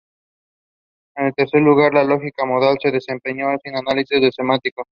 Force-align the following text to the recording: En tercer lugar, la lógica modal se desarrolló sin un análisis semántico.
En 1.15 1.31
tercer 1.33 1.61
lugar, 1.61 1.93
la 1.93 2.03
lógica 2.03 2.43
modal 2.43 2.75
se 2.81 2.89
desarrolló 2.89 3.55
sin 3.63 3.73
un 3.73 3.83
análisis 3.87 4.17
semántico. 4.35 4.81